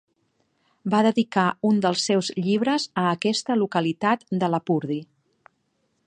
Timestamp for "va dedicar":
0.93-1.43